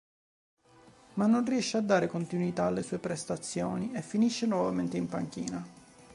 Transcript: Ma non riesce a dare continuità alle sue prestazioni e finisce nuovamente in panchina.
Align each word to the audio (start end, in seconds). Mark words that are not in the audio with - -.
Ma 1.13 1.27
non 1.27 1.45
riesce 1.45 1.77
a 1.77 1.81
dare 1.81 2.07
continuità 2.07 2.65
alle 2.65 2.81
sue 2.81 2.97
prestazioni 2.97 3.91
e 3.93 4.01
finisce 4.01 4.47
nuovamente 4.47 4.97
in 4.97 5.05
panchina. 5.07 5.63